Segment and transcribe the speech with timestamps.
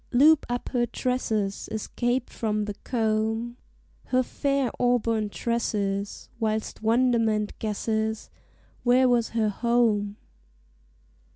[0.11, 3.57] Loop up her tresses Escaped from the comb,
[4.05, 8.31] Her fair auburn tresses, Whilst wonderment guesses
[8.81, 10.17] Where was her home?